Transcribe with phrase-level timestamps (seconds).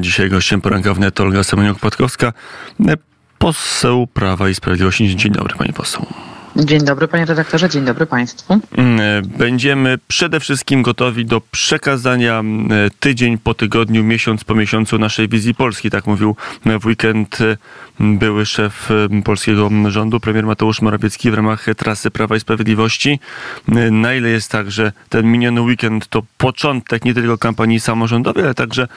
[0.00, 2.32] Dzisiaj gościem poranka wnet Olga Semeniuk-Płatkowska,
[3.38, 5.16] poseł Prawa i Sprawiedliwości.
[5.16, 6.06] Dzień dobry, pani poseł.
[6.64, 8.60] Dzień dobry panie redaktorze, dzień dobry państwu.
[9.38, 12.42] Będziemy przede wszystkim gotowi do przekazania
[13.00, 15.90] tydzień po tygodniu, miesiąc po miesiącu naszej wizji Polski.
[15.90, 16.36] Tak mówił
[16.80, 17.38] w weekend
[18.00, 18.88] były szef
[19.24, 23.20] polskiego rządu, premier Mateusz Morawiecki w ramach trasy Prawa i Sprawiedliwości.
[23.90, 28.54] Na ile jest tak, że ten miniony weekend to początek nie tylko kampanii samorządowej, ale
[28.54, 28.88] także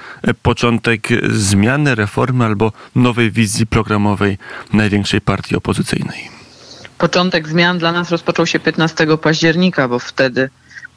[0.41, 4.37] początek zmiany, reformy albo nowej wizji programowej
[4.73, 6.39] największej partii opozycyjnej?
[7.00, 10.50] Początek zmian dla nas rozpoczął się 15 października, bo wtedy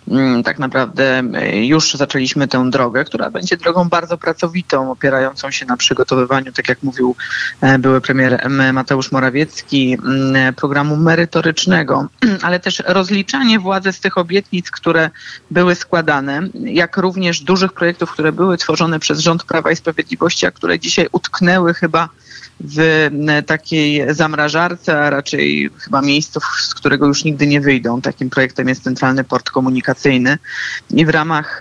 [0.09, 5.67] mm, tak naprawdę e, już zaczęliśmy tę drogę, która będzie drogą bardzo pracowitą, opierającą się
[5.67, 7.17] na przygotowywaniu, tak jak mówił
[7.61, 12.09] e, były premier Mateusz Morawiecki, mm, programu merytorycznego,
[12.47, 15.11] ale też rozliczanie władzy z tych obietnic, które
[15.51, 20.51] były składane, jak również dużych projektów, które były tworzone przez rząd Prawa i Sprawiedliwości, a
[20.51, 22.09] które dzisiaj utknęły chyba
[22.65, 22.79] w
[23.29, 28.01] e, takiej zamrażarce, a raczej chyba miejscu, z którego już nigdy nie wyjdą.
[28.01, 30.39] Takim projektem jest Centralny Port Komunikacyjny
[30.91, 31.61] i w ramach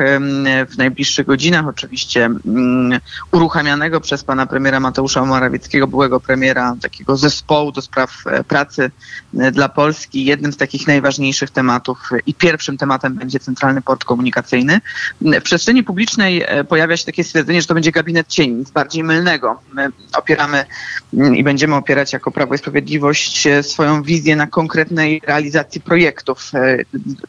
[0.69, 2.99] w najbliższych godzinach oczywiście mm,
[3.31, 8.91] uruchamianego przez pana premiera Mateusza Morawieckiego, byłego premiera takiego zespołu do spraw e, pracy
[9.39, 14.81] e, dla Polski, jednym z takich najważniejszych tematów i pierwszym tematem będzie Centralny Port Komunikacyjny.
[15.21, 19.61] W przestrzeni publicznej pojawia się takie stwierdzenie, że to będzie gabinet cieni, nic bardziej mylnego.
[19.73, 20.65] My opieramy
[21.36, 26.52] i będziemy opierać jako Prawo i Sprawiedliwość e, swoją wizję na konkretnej realizacji projektów.
[26.53, 26.78] E,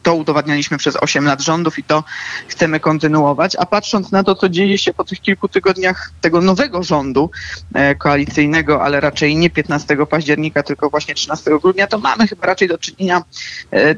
[0.01, 2.03] to udowadnialiśmy przez 8 lat rządów i to
[2.47, 3.55] chcemy kontynuować.
[3.55, 7.31] A patrząc na to, co dzieje się po tych kilku tygodniach tego nowego rządu
[7.73, 12.67] e, koalicyjnego, ale raczej nie 15 października, tylko właśnie 13 grudnia, to mamy chyba raczej
[12.67, 13.23] do czynienia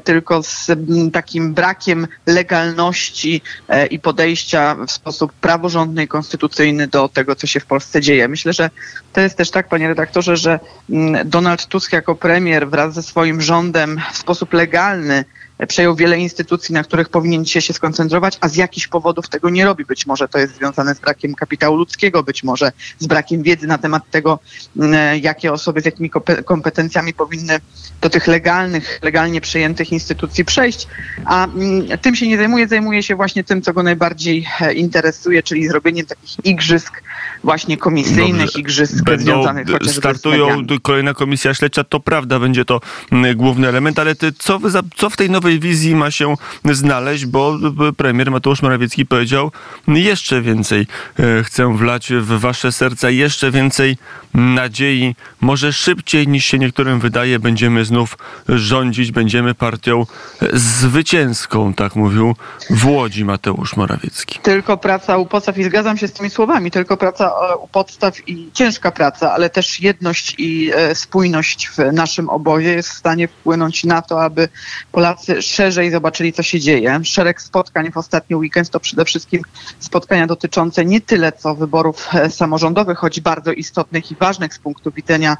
[0.04, 0.70] tylko z
[1.12, 3.42] takim brakiem legalności
[3.90, 8.28] i podejścia w sposób praworządny i konstytucyjny do tego, co się w Polsce dzieje.
[8.28, 8.70] Myślę, że
[9.12, 13.40] to jest też tak, panie redaktorze, że mm, Donald Tusk jako premier wraz ze swoim
[13.40, 15.24] rządem w sposób legalny
[15.68, 19.64] przejął wiele instytucji, na których powinien dzisiaj się skoncentrować, a z jakichś powodów tego nie
[19.64, 19.84] robi.
[19.84, 23.78] Być może to jest związane z brakiem kapitału ludzkiego, być może z brakiem wiedzy na
[23.78, 24.38] temat tego,
[24.76, 26.10] mm, jakie osoby z jakimi
[26.44, 27.60] kompetencjami powinny
[28.00, 30.86] do tych legalnych, legalnie przejętych instytucji przejść.
[31.24, 35.42] A mm, tym się nie zajmuje, zajmuje się właśnie tym, co go najbardziej e, interesuje,
[35.42, 37.02] czyli zrobieniem takich igrzysk
[37.44, 38.60] właśnie komisyjnych, Dobrze.
[38.60, 42.80] igrzysk Będą, związanych chociażby Startują kolejna komisja śledcza, to prawda, będzie to
[43.12, 46.34] mm, główny element, ale ty, co, wy, co w tej nowej nowej wizji ma się
[46.64, 47.58] znaleźć, bo
[47.96, 49.50] premier Mateusz Morawiecki powiedział
[49.88, 50.86] jeszcze więcej
[51.18, 53.96] e, chcę wlać w wasze serca, jeszcze więcej
[54.34, 58.18] nadziei, może szybciej niż się niektórym wydaje, będziemy znów
[58.48, 60.06] rządzić, będziemy partią
[60.52, 62.36] zwycięską, tak mówił
[62.70, 64.38] w Łodzi Mateusz Morawiecki.
[64.42, 68.28] Tylko praca u podstaw i zgadzam się z tymi słowami, tylko praca e, u podstaw
[68.28, 73.28] i ciężka praca, ale też jedność i e, spójność w naszym obozie jest w stanie
[73.28, 74.48] wpłynąć na to, aby
[74.92, 77.00] Polacy szerzej zobaczyli, co się dzieje.
[77.04, 79.42] Szereg spotkań w ostatni weekend to przede wszystkim
[79.78, 84.90] spotkania dotyczące nie tyle co wyborów e, samorządowych, choć bardzo istotnych i ważnych z punktu
[84.90, 85.36] widzenia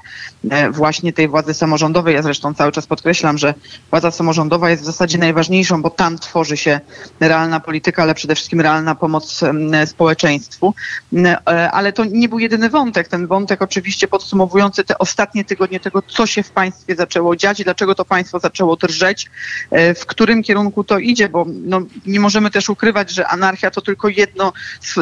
[0.50, 2.14] e, właśnie tej władzy samorządowej.
[2.14, 3.54] Ja zresztą cały czas podkreślam, że
[3.90, 6.80] władza samorządowa jest w zasadzie najważniejszą, bo tam tworzy się
[7.20, 9.40] realna polityka, ale przede wszystkim realna pomoc
[9.86, 10.74] społeczeństwu.
[11.24, 13.08] E, ale to nie był jedyny wątek.
[13.08, 17.64] Ten wątek oczywiście podsumowujący te ostatnie tygodnie tego, co się w państwie zaczęło dziać i
[17.64, 19.30] dlaczego to państwo zaczęło drżeć,
[19.94, 24.08] w którym kierunku to idzie, bo no, nie możemy też ukrywać, że anarchia to tylko
[24.08, 24.52] jedno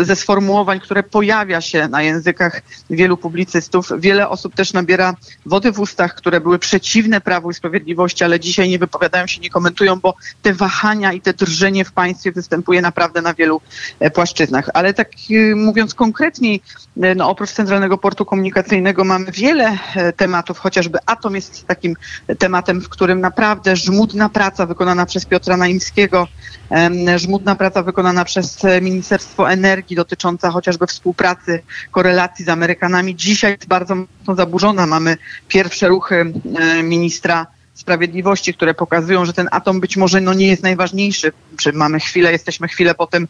[0.02, 3.92] ze sformułowań, które pojawia się na językach wielu publicystów.
[3.98, 5.14] Wiele osób też nabiera
[5.46, 9.50] wody w ustach, które były przeciwne Prawu i Sprawiedliwości, ale dzisiaj nie wypowiadają się, nie
[9.50, 13.60] komentują, bo te wahania i te drżenie w państwie występuje naprawdę na wielu
[14.00, 14.70] e, płaszczyznach.
[14.74, 16.62] Ale tak e, mówiąc konkretniej,
[17.02, 19.78] e, no oprócz Centralnego Portu Komunikacyjnego mamy wiele
[20.16, 21.96] tematów, chociażby atom jest takim
[22.38, 26.28] tematem, w którym naprawdę żmudna praca wykonana przez Piotra Naimskiego,
[27.16, 33.16] żmudna praca wykonana przez Ministerstwo Energii dotycząca chociażby współpracy, korelacji z Amerykanami.
[33.16, 34.86] Dzisiaj jest bardzo mocno zaburzona.
[34.86, 35.16] Mamy
[35.48, 36.32] pierwsze ruchy
[36.82, 41.32] ministra Sprawiedliwości, które pokazują, że ten atom być może no, nie jest najważniejszy.
[41.56, 43.28] Czy mamy chwilę, jesteśmy chwilę po tym,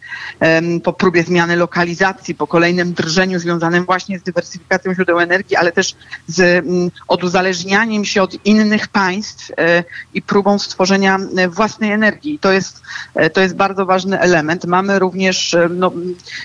[0.84, 5.94] po próbie zmiany lokalizacji, po kolejnym drżeniu związanym właśnie z dywersyfikacją źródeł energii, ale też
[6.26, 12.38] z mm, oduzależnianiem się od innych państw e, i próbą stworzenia e, własnej energii.
[12.38, 12.82] To jest,
[13.14, 14.64] e, to jest bardzo ważny element.
[14.64, 15.92] Mamy również, no,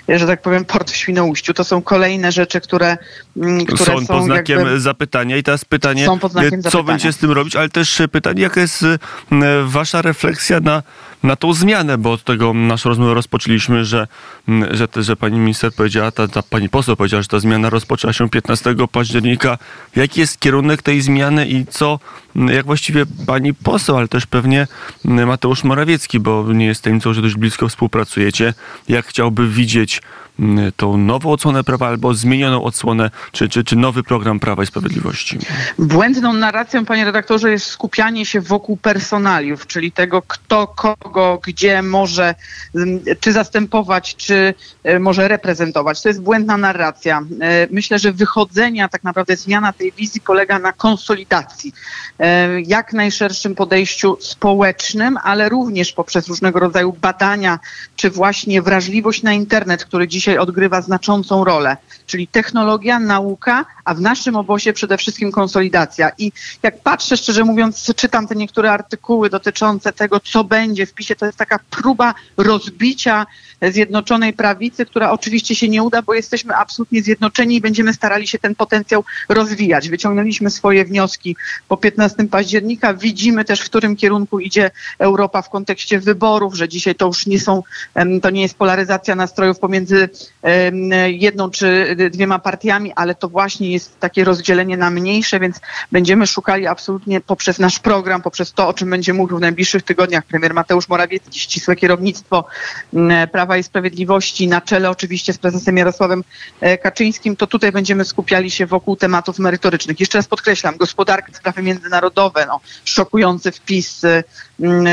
[0.09, 1.53] że tak powiem, port w Świnoujściu.
[1.53, 2.97] To są kolejne rzeczy, które,
[3.37, 6.83] mm, które są, są pod znakiem jakby, zapytania i teraz pytanie, co zapytania.
[6.83, 8.85] będzie z tym robić, ale też też pytanie, jaka jest
[9.65, 10.83] wasza refleksja na,
[11.23, 14.07] na tą zmianę, bo od tego naszą rozmowę rozpoczęliśmy, że,
[14.71, 18.29] że, że pani minister powiedziała, ta, ta pani poseł powiedziała, że ta zmiana rozpoczęła się
[18.29, 19.57] 15 października.
[19.95, 21.99] Jaki jest kierunek tej zmiany i co,
[22.35, 24.67] jak właściwie pani poseł, ale też pewnie
[25.05, 28.53] Mateusz Morawiecki, bo nie jest tajemnicą, że dość blisko współpracujecie,
[28.87, 30.28] jak chciałby widzieć Mm,
[30.75, 35.39] tą nową odsłonę prawa albo zmienioną odsłonę, czy, czy, czy nowy program Prawa i Sprawiedliwości?
[35.79, 42.35] Błędną narracją, panie redaktorze, jest skupianie się wokół personaliów, czyli tego, kto kogo, gdzie może,
[42.75, 44.53] mm, czy zastępować, czy
[44.83, 46.01] e, może reprezentować.
[46.01, 47.21] To jest błędna narracja.
[47.41, 51.73] E, myślę, że wychodzenia, tak naprawdę zmiana tej wizji polega na konsolidacji.
[52.19, 57.59] E, jak najszerszym podejściu społecznym, ale również poprzez różnego rodzaju badania,
[57.95, 63.93] czy właśnie wrażliwość na internet, który dzisiaj dzisiaj odgrywa znaczącą rolę, czyli technologia, nauka, a
[63.93, 66.11] w naszym obozie przede wszystkim konsolidacja.
[66.17, 66.31] I
[66.63, 71.25] jak patrzę, szczerze mówiąc, czytam te niektóre artykuły dotyczące tego, co będzie w PiSie, to
[71.25, 73.25] jest taka próba rozbicia
[73.71, 78.39] Zjednoczonej Prawicy, która oczywiście się nie uda, bo jesteśmy absolutnie zjednoczeni i będziemy starali się
[78.39, 79.89] ten potencjał rozwijać.
[79.89, 81.35] Wyciągnęliśmy swoje wnioski
[81.67, 82.93] po 15 października.
[82.93, 87.39] Widzimy też, w którym kierunku idzie Europa w kontekście wyborów, że dzisiaj to już nie
[87.39, 87.63] są,
[88.21, 90.09] to nie jest polaryzacja nastrojów pomiędzy
[91.07, 95.59] jedną czy dwiema partiami, ale to właśnie jest takie rozdzielenie na mniejsze, więc
[95.91, 100.25] będziemy szukali absolutnie poprzez nasz program, poprzez to, o czym będzie mówił w najbliższych tygodniach
[100.25, 102.45] premier Mateusz Morawiecki, ścisłe kierownictwo
[103.31, 106.23] Prawa i Sprawiedliwości na czele oczywiście z prezesem Jarosławem
[106.61, 109.99] e, Kaczyńskim, to tutaj będziemy skupiali się wokół tematów merytorycznych.
[109.99, 114.23] Jeszcze raz podkreślam, gospodarka, sprawy międzynarodowe, no, szokujący wpis e,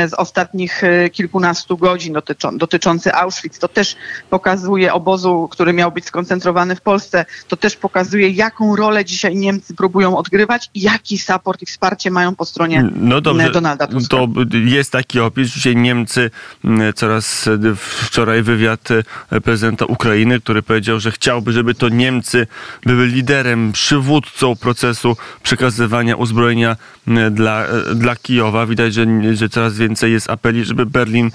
[0.07, 3.59] z ostatnich e, kilkunastu godzin dotyczą, dotyczący Auschwitz.
[3.59, 3.95] To też
[4.29, 7.25] pokazuje obozu, który miał być skoncentrowany w Polsce.
[7.47, 12.35] To też pokazuje, jaką rolę dzisiaj Niemcy próbują odgrywać i jaki support i wsparcie mają
[12.35, 14.17] po stronie no dobrze, Donalda Tuska.
[14.17, 16.31] To jest taki opis, że Niemcy
[16.95, 18.89] coraz wczoraj wywiad
[19.31, 22.47] e, prezydenta Ukrainy, który powiedział, że chciałby, żeby to Niemcy
[22.83, 26.75] były liderem, przywódcą procesu przekazywania uzbrojenia
[27.31, 28.65] dla, e, dla Kijowa.
[28.65, 31.31] Widać, że, że coraz więcej jest apeli, żeby Berlin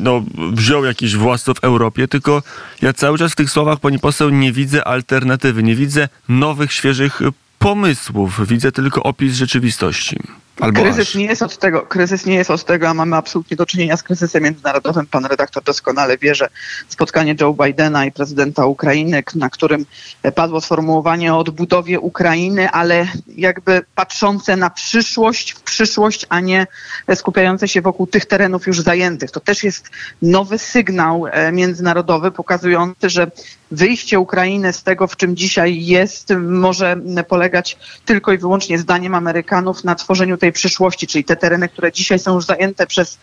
[0.00, 0.22] no,
[0.52, 2.42] wziął jakiś władztwo w Europie, tylko
[2.82, 7.20] ja cały czas w tych słowach, pani poseł, nie widzę alternatywy, nie widzę nowych, świeżych
[7.58, 10.16] pomysłów, widzę tylko opis rzeczywistości.
[10.60, 11.14] Albo kryzys aż.
[11.14, 14.02] nie jest od tego, kryzys nie jest od tego, a mamy absolutnie do czynienia z
[14.02, 15.06] kryzysem międzynarodowym.
[15.06, 16.48] Pan redaktor doskonale wie, że
[16.88, 19.86] spotkanie Joe Bidena i prezydenta Ukrainy, na którym
[20.34, 26.66] padło sformułowanie o odbudowie Ukrainy, ale jakby patrzące na przyszłość, w przyszłość, a nie
[27.14, 29.30] skupiające się wokół tych terenów już zajętych.
[29.30, 29.90] To też jest
[30.22, 33.30] nowy sygnał e, międzynarodowy pokazujący, że
[33.70, 36.96] wyjście Ukrainy z tego, w czym dzisiaj jest, może
[37.28, 42.18] polegać tylko i wyłącznie zdaniem Amerykanów na tworzeniu tej przyszłości, czyli te tereny, które dzisiaj
[42.18, 43.18] są już zajęte przez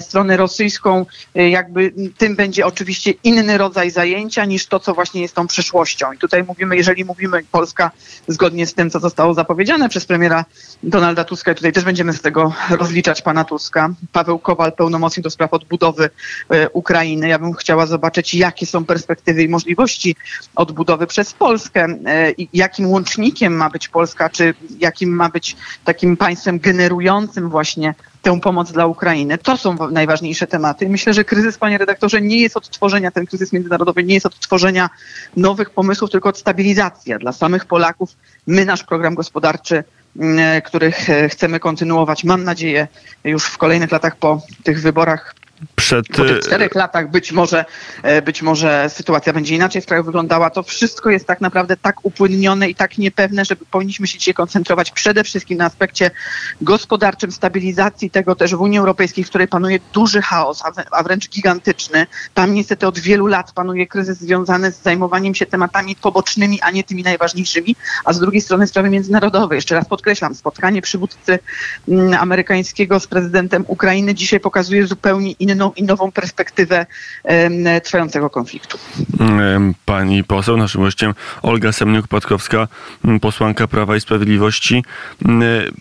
[0.00, 1.06] stronę rosyjską,
[1.38, 6.12] y, jakby tym będzie oczywiście inny rodzaj zajęcia niż to, co właśnie jest tą przyszłością.
[6.12, 7.90] I tutaj mówimy, jeżeli mówimy Polska
[8.28, 10.44] zgodnie z tym, co zostało zapowiedziane przez premiera
[10.82, 15.30] Donalda Tuska, i tutaj też będziemy z tego rozliczać pana Tuska, Paweł Kowal, pełnomocnik do
[15.30, 17.28] spraw odbudowy y, Ukrainy.
[17.28, 20.16] Ja bym chciała zobaczyć, jakie są perspektywy i możliwości
[20.54, 26.16] odbudowy przez Polskę y, i jakim łącznikiem ma być Polska, czy jakim ma być takim
[26.16, 27.94] państwem generującym właśnie
[28.26, 29.38] tę pomoc dla Ukrainy.
[29.38, 30.88] To są najważniejsze tematy.
[30.88, 34.38] Myślę, że kryzys, panie redaktorze, nie jest od tworzenia, ten kryzys międzynarodowy nie jest od
[34.38, 34.90] tworzenia
[35.36, 37.14] nowych pomysłów, tylko od stabilizacji.
[37.20, 38.10] Dla samych Polaków
[38.46, 39.84] my nasz program gospodarczy
[40.16, 42.88] mm, których e, chcemy kontynuować, mam nadzieję,
[43.24, 45.34] już w kolejnych latach po tych wyborach
[45.76, 46.08] przed...
[46.08, 47.64] Po tych czterech latach być może,
[48.02, 50.50] e, być może sytuacja będzie inaczej w kraju wyglądała.
[50.50, 54.90] To wszystko jest tak naprawdę tak upłynnione i tak niepewne, że powinniśmy się dzisiaj koncentrować
[54.90, 56.10] przede wszystkim na aspekcie
[56.60, 62.06] gospodarczym, stabilizacji tego też w Unii Europejskiej, w której panuje duży chaos, a wręcz gigantyczny.
[62.34, 66.84] Tam niestety od wielu lat panuje kryzys związany z zajmowaniem się tematami pobocznymi, a nie
[66.84, 69.54] tymi najważniejszymi, a z drugiej strony sprawy międzynarodowe.
[69.54, 71.38] Jeszcze raz podkreślam, spotkanie przywódcy
[71.88, 76.86] mm, amerykańskiego z prezydentem Ukrainy dzisiaj pokazuje zupełnie inną i nową perspektywę
[77.84, 78.78] trwającego konfliktu.
[79.84, 82.66] Pani poseł, naszym gościem Olga Semniuk-Patkowska,
[83.20, 84.84] posłanka Prawa i Sprawiedliwości.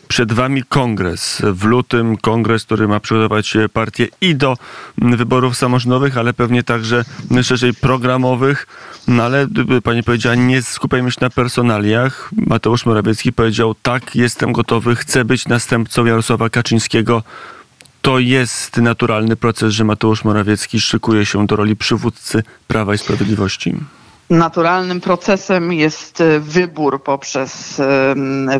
[0.08, 1.42] Przed wami kongres.
[1.44, 4.58] W lutym kongres, który ma przygotować partię i do
[4.98, 7.06] wyborów samorządowych, ale pewnie także
[7.44, 8.68] szerzej programowych.
[9.08, 9.48] No ale
[9.84, 12.30] pani powiedziała, nie skupiajmy się na personaliach.
[12.38, 17.24] Mateusz Morawiecki powiedział, tak, jestem gotowy, chcę być następcą Jarosława Kaczyńskiego
[18.06, 23.76] to jest naturalny proces, że Mateusz Morawiecki szykuje się do roli przywódcy Prawa i Sprawiedliwości?
[24.30, 27.82] Naturalnym procesem jest e, wybór poprzez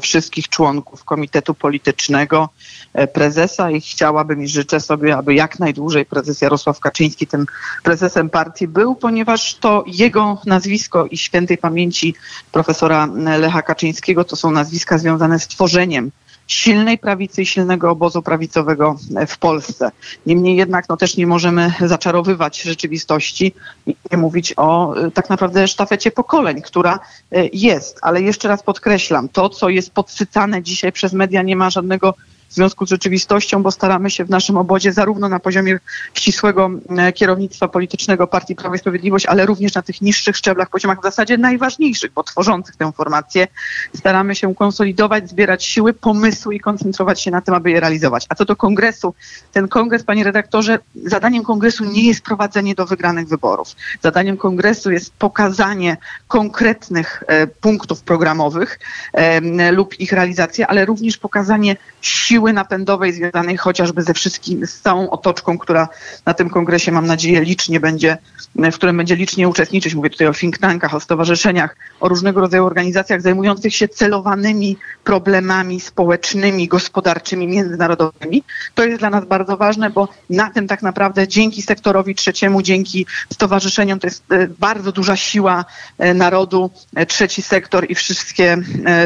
[0.02, 2.50] wszystkich członków Komitetu Politycznego
[2.94, 7.46] e, prezesa i chciałabym i życzę sobie, aby jak najdłużej prezes Jarosław Kaczyński tym
[7.84, 12.16] prezesem partii był, ponieważ to jego nazwisko i świętej pamięci
[12.52, 13.08] profesora
[13.40, 16.12] Lecha Kaczyńskiego to są nazwiska związane z tworzeniem
[16.48, 18.96] silnej prawicy i silnego obozu prawicowego
[19.28, 19.92] w Polsce.
[20.26, 23.54] Niemniej jednak no, też nie możemy zaczarowywać rzeczywistości
[23.88, 27.00] i nie mówić o e, tak naprawdę sztafecie pokoleń, która
[27.32, 28.00] e, jest.
[28.02, 32.14] Ale jeszcze raz podkreślam, to co jest podsycane dzisiaj przez media nie ma żadnego
[32.56, 35.80] w związku z rzeczywistością, bo staramy się w naszym obozie zarówno na poziomie
[36.14, 41.00] ścisłego e, kierownictwa politycznego Partii Prawo i Sprawiedliwość, ale również na tych niższych szczeblach, poziomach
[41.00, 43.48] w zasadzie najważniejszych, bo tworzących tę formację,
[43.96, 48.26] staramy się konsolidować, zbierać siły, pomysły i koncentrować się na tym, aby je realizować.
[48.30, 49.14] A co do kongresu,
[49.52, 53.68] ten kongres, panie redaktorze, zadaniem kongresu nie jest prowadzenie do wygranych wyborów.
[54.04, 55.98] Zadaniem kongresu jest pokazanie
[56.28, 58.80] konkretnych e, punktów programowych
[59.14, 64.82] e, lub ich realizację, ale również pokazanie siły siły napędowej związanej chociażby ze wszystkim, z
[64.82, 65.88] całą otoczką, która
[66.26, 68.18] na tym kongresie, mam nadzieję, licznie będzie,
[68.56, 69.96] w którym będzie licznie uczestniczyć.
[69.96, 75.80] Mówię tutaj o think tankach, o stowarzyszeniach, o różnego rodzaju organizacjach zajmujących się celowanymi problemami
[75.80, 78.44] społecznymi, gospodarczymi, międzynarodowymi.
[78.76, 83.06] To jest dla nas bardzo ważne, bo na tym tak naprawdę dzięki sektorowi trzeciemu, dzięki
[83.34, 85.66] stowarzyszeniom, to jest e, bardzo duża siła
[85.98, 88.58] e, narodu, e, trzeci sektor i wszystkie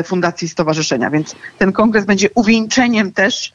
[0.06, 1.10] fundacje i stowarzyszenia.
[1.10, 3.54] Więc ten kongres będzie uwieńczeniem też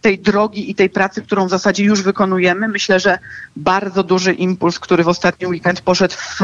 [0.00, 2.68] tej drogi i tej pracy, którą w zasadzie już wykonujemy.
[2.68, 3.18] Myślę, że
[3.56, 6.40] bardzo duży impuls, który w ostatni weekend poszedł w,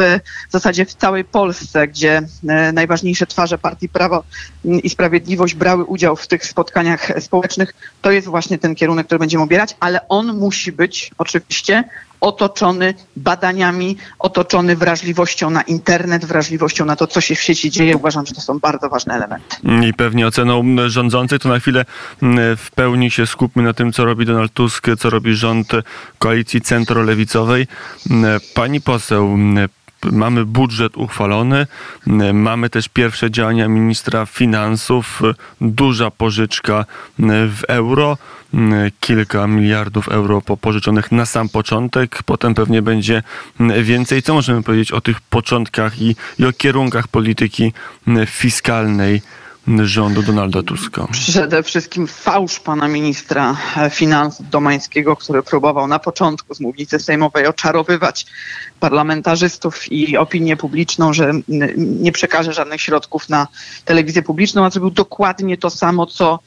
[0.49, 4.25] w zasadzie w całej Polsce, gdzie e, najważniejsze twarze partii Prawo
[4.65, 9.45] i Sprawiedliwość brały udział w tych spotkaniach społecznych, to jest właśnie ten kierunek, który będziemy
[9.45, 11.85] obierać, ale on musi być oczywiście
[12.23, 17.97] otoczony badaniami, otoczony wrażliwością na internet, wrażliwością na to, co się w sieci dzieje.
[17.97, 19.57] Uważam, że to są bardzo ważne elementy.
[19.89, 21.85] I pewnie oceną rządzących to na chwilę
[22.23, 25.73] mm, w pełni się skupmy na tym, co robi Donald Tusk, co robi rząd
[26.19, 27.67] koalicji centrolewicowej.
[28.11, 29.69] Mm, pani poseł, mm,
[30.13, 31.67] mamy budżet uchwalony,
[32.33, 35.23] mamy też pierwsze działania ministra finansów,
[35.61, 36.85] duża pożyczka
[37.29, 38.19] w euro,
[39.01, 43.23] kilka miliardów euro pożyczonych na sam początek, potem pewnie będzie
[43.83, 44.23] więcej.
[44.23, 47.73] Co możemy powiedzieć o tych początkach i, i o kierunkach polityki
[48.27, 49.23] fiskalnej?
[49.83, 51.07] Rządu Donalda Tuska?
[51.13, 53.57] Przede wszystkim fałsz pana ministra
[53.91, 58.27] finansów Domańskiego, który próbował na początku z mównicy sejmowej oczarowywać
[58.81, 61.33] parlamentarzystów i opinię publiczną, że
[61.77, 63.47] nie przekaże żadnych środków na
[63.85, 66.39] telewizję publiczną, a zrobił dokładnie to samo, co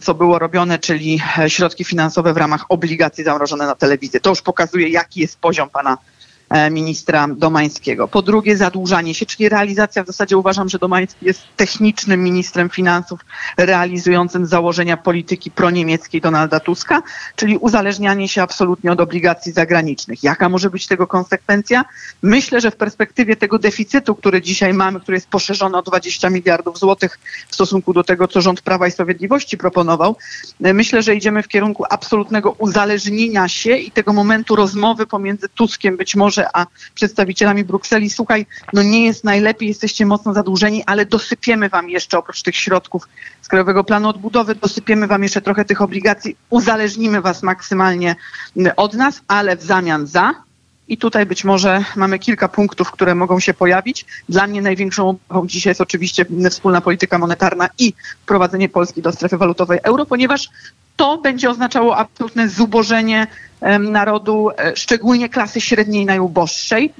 [0.00, 4.20] co było robione, czyli środki finansowe w ramach obligacji zamrożone na telewizję.
[4.20, 6.21] To już pokazuje, jaki jest poziom pana E,
[6.70, 8.08] ministra Domańskiego.
[8.08, 13.20] Po drugie zadłużanie się, czyli realizacja, w zasadzie uważam, że Domański jest technicznym ministrem finansów
[13.56, 17.02] realizującym założenia polityki proniemieckiej Donalda Tuska,
[17.36, 20.22] czyli uzależnianie się absolutnie od obligacji zagranicznych.
[20.22, 21.84] Jaka może być tego konsekwencja?
[22.22, 26.78] Myślę, że w perspektywie tego deficytu, który dzisiaj mamy, który jest poszerzony o 20 miliardów
[26.78, 27.18] złotych
[27.48, 30.16] w stosunku do tego, co rząd Prawa i Sprawiedliwości proponował,
[30.64, 35.96] e, myślę, że idziemy w kierunku absolutnego uzależnienia się i tego momentu rozmowy pomiędzy Tuskiem
[35.96, 41.68] być może a przedstawicielami Brukseli, słuchaj, no nie jest najlepiej, jesteście mocno zadłużeni, ale dosypiemy
[41.68, 43.08] wam jeszcze oprócz tych środków
[43.42, 48.16] z Krajowego Planu Odbudowy, dosypiemy wam jeszcze trochę tych obligacji, uzależnimy was maksymalnie
[48.76, 50.34] od nas, ale w zamian za
[50.88, 54.06] i tutaj być może mamy kilka punktów, które mogą się pojawić.
[54.28, 59.36] Dla mnie największą obawą dzisiaj jest oczywiście wspólna polityka monetarna i wprowadzenie Polski do strefy
[59.36, 60.48] walutowej euro, ponieważ
[60.96, 63.26] to będzie oznaczało absolutne zubożenie
[63.78, 66.92] narodu, e, szczególnie klasy średniej najuboższej.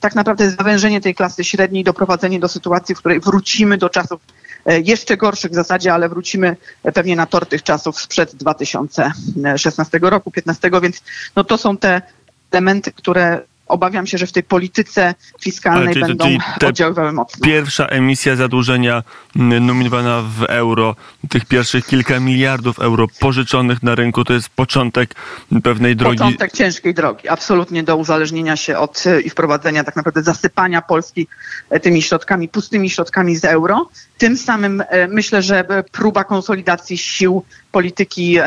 [0.00, 4.20] Tak naprawdę zawężenie tej klasy średniej, doprowadzenie do sytuacji, w której wrócimy do czasów
[4.66, 6.56] e, jeszcze gorszych w zasadzie, ale wrócimy
[6.94, 11.02] pewnie na tor tych czasów sprzed 2016 roku, 15, więc
[11.36, 12.02] no to są te
[12.50, 17.46] elementy, które obawiam się, że w tej polityce fiskalnej czyli, będą czyli oddziaływały mocno.
[17.46, 19.02] Pierwsza emisja zadłużenia
[19.34, 20.96] nominowana w euro,
[21.28, 25.14] tych pierwszych kilka miliardów euro pożyczonych na rynku, to jest początek
[25.62, 26.18] pewnej drogi.
[26.18, 31.28] Początek ciężkiej drogi, absolutnie do uzależnienia się od i wprowadzenia tak naprawdę zasypania Polski
[31.70, 33.88] e, tymi środkami, pustymi środkami z euro.
[34.18, 37.44] Tym samym e, myślę, że próba konsolidacji sił
[37.78, 38.38] polityki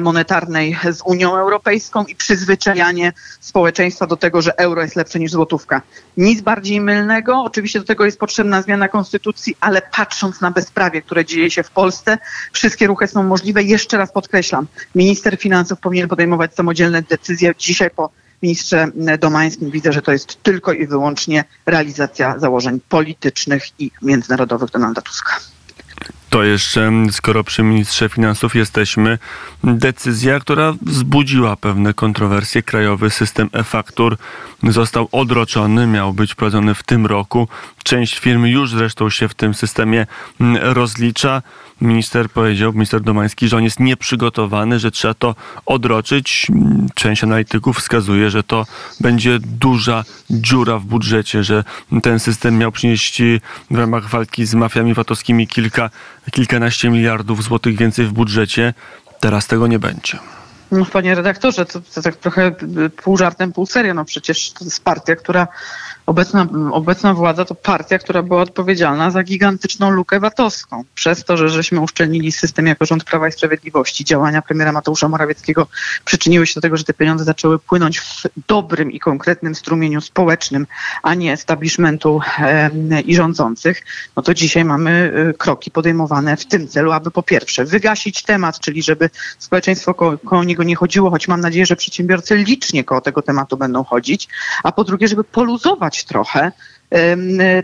[0.00, 5.82] monetarnej z Unią Europejską i przyzwyczajanie społeczeństwa do tego, że euro jest lepsze niż złotówka.
[6.16, 7.42] Nic bardziej mylnego.
[7.42, 11.70] Oczywiście do tego jest potrzebna zmiana konstytucji, ale patrząc na bezprawie, które dzieje się w
[11.70, 12.18] Polsce,
[12.52, 13.62] wszystkie ruchy są możliwe.
[13.62, 18.10] Jeszcze raz podkreślam, minister finansów powinien podejmować samodzielne decyzje dzisiaj po
[18.42, 18.86] ministrze
[19.18, 25.40] Domańskim widzę, że to jest tylko i wyłącznie realizacja założeń politycznych i międzynarodowych Donalda Tuska.
[26.30, 29.18] To jeszcze, skoro przy ministrze finansów jesteśmy,
[29.64, 32.62] decyzja, która wzbudziła pewne kontrowersje.
[32.62, 34.16] Krajowy system e-faktur
[34.62, 37.48] został odroczony, miał być wprowadzony w tym roku.
[37.82, 40.06] Część firm już zresztą się w tym systemie
[40.60, 41.42] rozlicza.
[41.80, 45.34] Minister powiedział, minister Domański, że on jest nieprzygotowany, że trzeba to
[45.66, 46.46] odroczyć.
[46.94, 48.66] Część analityków wskazuje, że to
[49.00, 51.64] będzie duża dziura w budżecie, że
[52.02, 53.22] ten system miał przynieść
[53.70, 55.90] w ramach walki z mafiami VAT-owskimi kilka,
[56.30, 58.74] kilkanaście miliardów złotych więcej w budżecie.
[59.20, 60.18] Teraz tego nie będzie.
[60.70, 62.52] No, panie redaktorze, to, to tak trochę
[63.02, 63.94] pół żartem, pół serio.
[63.94, 65.48] No przecież to jest partia, która
[66.10, 70.84] obecna, obecna władza to partia, która była odpowiedzialna za gigantyczną lukę VAT-owską.
[70.94, 75.66] Przez to, że żeśmy uszczelnili system jako rząd Prawa i Sprawiedliwości, działania premiera Mateusza Morawieckiego
[76.04, 80.66] przyczyniły się do tego, że te pieniądze zaczęły płynąć w dobrym i konkretnym strumieniu społecznym,
[81.02, 83.82] a nie establishmentu e, i rządzących,
[84.16, 88.60] no to dzisiaj mamy e, kroki podejmowane w tym celu, aby po pierwsze wygasić temat,
[88.60, 93.00] czyli żeby społeczeństwo koło, koło niego nie chodziło, choć mam nadzieję, że przedsiębiorcy licznie koło
[93.00, 94.28] tego tematu będą chodzić,
[94.62, 96.52] a po drugie, żeby poluzować trochę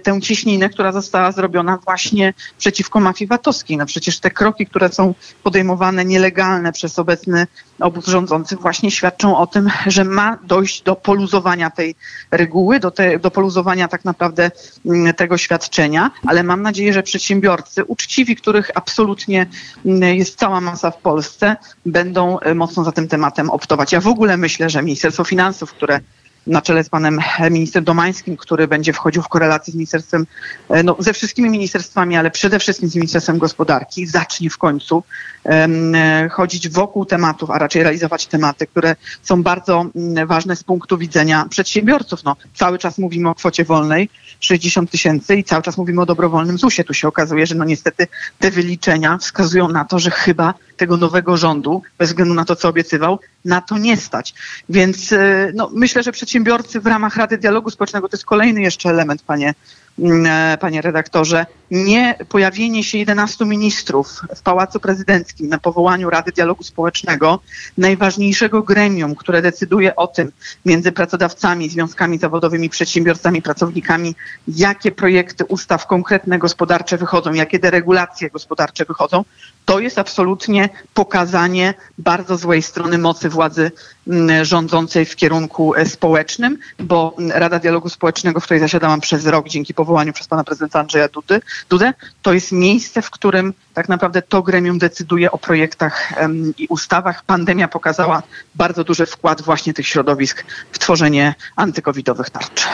[0.02, 3.76] tę ciśninę, która została zrobiona właśnie przeciwko mafii VAT-owskiej.
[3.76, 7.46] No przecież te kroki, które są podejmowane nielegalne przez obecny
[7.80, 11.94] obóz rządzący właśnie świadczą o tym, że ma dojść do poluzowania tej
[12.30, 14.50] reguły, do, te, do poluzowania tak naprawdę
[14.86, 19.46] mm, tego świadczenia, ale mam nadzieję, że przedsiębiorcy uczciwi, których absolutnie
[19.86, 23.92] mm, jest cała masa w Polsce, będą e, mocno za tym tematem optować.
[23.92, 26.00] Ja w ogóle myślę, że Ministerstwo Finansów, które
[26.46, 27.18] na czele z panem
[27.50, 30.26] ministrem Domańskim, który będzie wchodził w korelację z ministerstwem,
[30.68, 35.02] e, no, ze wszystkimi ministerstwami, ale przede wszystkim z Ministerstwem Gospodarki, zacznie w końcu
[35.44, 35.94] um,
[36.30, 41.46] chodzić wokół tematów, a raczej realizować tematy, które są bardzo um, ważne z punktu widzenia
[41.50, 42.24] przedsiębiorców.
[42.24, 44.08] No, cały czas mówimy o kwocie wolnej
[44.46, 46.84] 60 tysięcy i cały czas mówimy o dobrowolnym ZUS-ie.
[46.84, 48.06] Tu się okazuje, że no niestety
[48.38, 52.68] te wyliczenia wskazują na to, że chyba tego nowego rządu, bez względu na to, co
[52.68, 54.34] obiecywał, na to nie stać.
[54.68, 58.88] Więc e, no, myślę, że przedsiębiorcy w ramach Rady Dialogu Społecznego to jest kolejny jeszcze
[58.88, 59.54] element, panie,
[59.98, 61.46] mm, e, panie redaktorze.
[61.70, 67.40] Nie pojawienie się 11 ministrów w Pałacu Prezydenckim na powołaniu Rady Dialogu Społecznego,
[67.78, 70.32] najważniejszego gremium, które decyduje o tym
[70.64, 74.14] między pracodawcami, związkami zawodowymi, przedsiębiorcami, pracownikami,
[74.48, 79.24] jakie projekty ustaw konkretne gospodarcze wychodzą, jakie deregulacje gospodarcze wychodzą,
[79.64, 83.70] to jest absolutnie pokazanie bardzo złej strony mocy władzy
[84.08, 89.26] mm, rządzącej w kierunku e, społecznym, bo mm, Rada Dialogu Społecznego, w której zasiadałam przez
[89.26, 93.88] rok dzięki powołaniu przez pana prezydenta Andrzeja Dudy, Dudę, to jest miejsce, w którym tak
[93.88, 96.12] naprawdę to gremium decyduje o projektach
[96.58, 97.24] i ustawach.
[97.24, 98.22] Pandemia pokazała
[98.54, 102.68] bardzo duży wkład właśnie tych środowisk w tworzenie antykowidowych tarcz.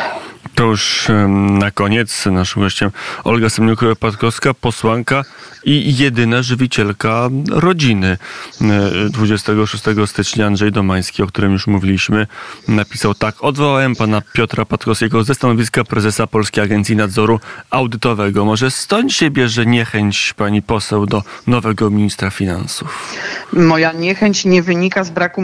[0.55, 1.09] To już
[1.61, 2.91] na koniec naszym gościem
[3.25, 5.25] Olga Semniuk-Patkowska, posłanka
[5.65, 8.19] i jedyna żywicielka rodziny.
[9.11, 12.27] 26 e, stycznia Andrzej Domański, o którym już mówiliśmy,
[12.69, 13.45] napisał tak.
[13.45, 18.45] Odwołałem pana Piotra Patkowskiego ze stanowiska prezesa Polskiej Agencji Nadzoru Audytowego.
[18.45, 23.17] Może stąd się bierze niechęć pani poseł do nowego ministra finansów?
[23.53, 25.43] Moja niechęć nie wynika z braku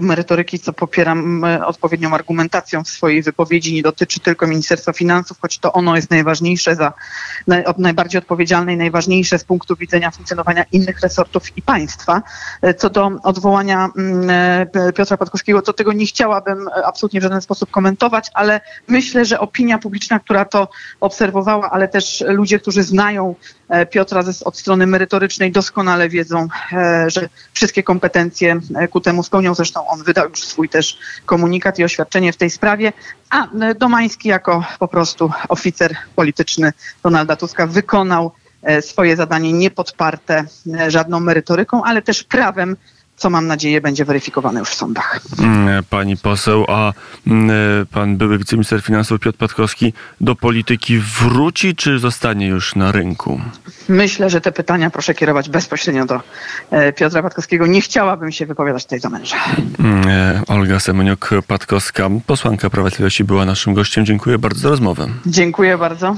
[0.00, 3.74] merytoryki, co popieram odpowiednią argumentacją w swojej wypowiedzi.
[3.74, 6.92] Nie dotyczy tylko Ministerstwa Finansów, choć to ono jest najważniejsze, za,
[7.78, 12.22] najbardziej odpowiedzialne i najważniejsze z punktu widzenia funkcjonowania innych resortów i państwa.
[12.78, 17.70] Co do odwołania mm, e, Piotra Patkowskiego, to tego nie chciałabym absolutnie w żaden sposób
[17.70, 20.68] komentować, ale myślę, że opinia publiczna, która to
[21.00, 23.34] obserwowała, ale też ludzie, którzy znają
[23.70, 29.54] e, Piotra od strony merytorycznej, doskonale wiedzą, e, że wszystkie kompetencje ku temu spełnią.
[29.54, 32.92] Zresztą on wydał już swój też komunikat i oświadczenie w tej sprawie,
[33.30, 40.90] a Domański jako po prostu oficer polityczny Donalda Tuska wykonał e, swoje zadanie niepodparte e,
[40.90, 42.76] żadną merytoryką, ale też prawem
[43.20, 45.20] co mam nadzieję będzie weryfikowane już w sądach.
[45.38, 46.92] Mm, pani poseł, a
[47.26, 52.92] mm, e, pan były wiceminister finansów Piotr Patkowski do polityki wróci, czy zostanie już na
[52.92, 53.40] rynku?
[53.88, 56.20] Myślę, że te pytania proszę kierować bezpośrednio do
[56.96, 57.66] Piotra Patkowskiego.
[57.66, 59.36] Nie chciałabym się wypowiadać tutaj za męża.
[59.78, 62.90] Mm, Olga Semeniuk-Patkowska, posłanka Prawa
[63.24, 64.06] była naszym gościem.
[64.06, 65.08] Dziękuję bardzo za rozmowę.
[65.26, 66.16] Dziękuję bardzo.